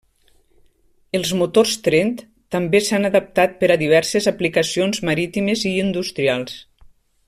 Els 1.19 1.33
motors 1.41 1.73
Trent 1.89 2.15
també 2.57 2.81
s'han 2.87 3.07
adaptat 3.11 3.55
per 3.61 3.71
a 3.75 3.79
diverses 3.85 4.31
aplicacions 4.35 5.05
marítimes 5.11 5.67
i 5.75 5.79
industrials. 5.89 6.63